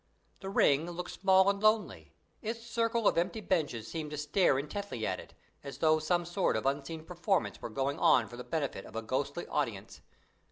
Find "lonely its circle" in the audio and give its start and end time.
1.61-3.07